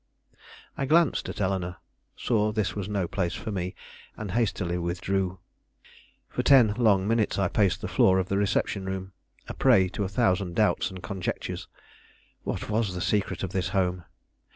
I 0.77 0.87
glanced 0.87 1.29
at 1.29 1.39
Eleanore, 1.39 1.75
saw 2.15 2.51
this 2.51 2.75
was 2.75 2.89
no 2.89 3.07
place 3.07 3.35
for 3.35 3.51
me, 3.51 3.75
and 4.17 4.31
hastily 4.31 4.79
withdrew. 4.79 5.37
For 6.27 6.41
ten 6.41 6.73
long 6.79 7.07
minutes 7.07 7.37
I 7.37 7.47
paced 7.49 7.81
the 7.81 7.87
floor 7.87 8.17
of 8.17 8.27
the 8.27 8.39
reception 8.39 8.83
room, 8.87 9.11
a 9.47 9.53
prey 9.53 9.89
to 9.89 10.03
a 10.03 10.09
thousand 10.09 10.55
doubts 10.55 10.89
and 10.89 11.03
conjectures. 11.03 11.67
What 12.41 12.67
was 12.67 12.95
the 12.95 12.99
secret 13.01 13.43
of 13.43 13.51
this 13.51 13.69
home? 13.77 14.03